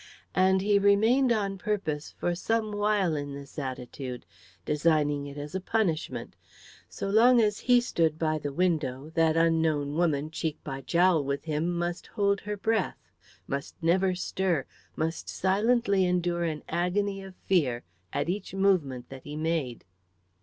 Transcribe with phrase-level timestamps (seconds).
[0.33, 4.25] And he remained on purpose for some while in this attitude,
[4.65, 6.35] designing it as a punishment.
[6.89, 11.43] So long as he stood by the window that unknown woman cheek by jowl with
[11.43, 12.97] him must hold her breath,
[13.45, 19.35] must never stir, must silently endure an agony of fear at each movement that he
[19.35, 19.85] made.